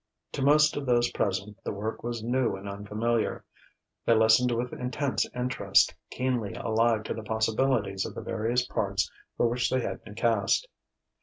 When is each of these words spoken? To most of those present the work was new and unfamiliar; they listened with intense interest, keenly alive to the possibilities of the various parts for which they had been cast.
To 0.31 0.41
most 0.41 0.75
of 0.77 0.87
those 0.87 1.11
present 1.11 1.63
the 1.63 1.71
work 1.71 2.01
was 2.03 2.23
new 2.23 2.55
and 2.55 2.67
unfamiliar; 2.67 3.45
they 4.03 4.15
listened 4.15 4.49
with 4.49 4.73
intense 4.73 5.27
interest, 5.35 5.93
keenly 6.09 6.55
alive 6.55 7.03
to 7.03 7.13
the 7.13 7.21
possibilities 7.21 8.03
of 8.07 8.15
the 8.15 8.21
various 8.21 8.65
parts 8.65 9.11
for 9.37 9.47
which 9.47 9.69
they 9.69 9.81
had 9.81 10.03
been 10.03 10.15
cast. 10.15 10.67